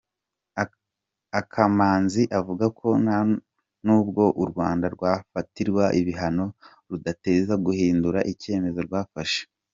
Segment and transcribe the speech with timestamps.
[1.39, 2.87] Akamanzi avuga ko
[3.85, 6.45] n’ubwo u Rwanda rwafatirwa ibihano
[6.89, 9.41] rudateze guhindura icyemezo rwafashe.